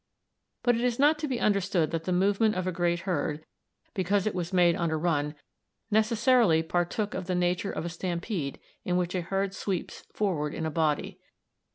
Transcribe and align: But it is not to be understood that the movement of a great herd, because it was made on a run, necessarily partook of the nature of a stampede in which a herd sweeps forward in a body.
But 0.63 0.73
it 0.73 0.81
is 0.81 0.97
not 0.97 1.19
to 1.19 1.27
be 1.27 1.39
understood 1.39 1.91
that 1.91 2.05
the 2.05 2.11
movement 2.11 2.55
of 2.55 2.65
a 2.65 2.71
great 2.71 3.01
herd, 3.01 3.45
because 3.93 4.25
it 4.25 4.33
was 4.33 4.51
made 4.51 4.75
on 4.75 4.89
a 4.89 4.97
run, 4.97 5.35
necessarily 5.91 6.63
partook 6.63 7.13
of 7.13 7.27
the 7.27 7.35
nature 7.35 7.71
of 7.71 7.85
a 7.85 7.89
stampede 7.89 8.59
in 8.83 8.97
which 8.97 9.13
a 9.13 9.21
herd 9.21 9.53
sweeps 9.53 10.07
forward 10.11 10.55
in 10.55 10.65
a 10.65 10.71
body. 10.71 11.19